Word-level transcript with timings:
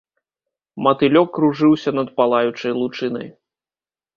Матылёк 0.87 1.29
кружыўся 1.35 1.89
над 1.99 2.09
палаючай 2.17 2.73
лучынай. 2.81 3.27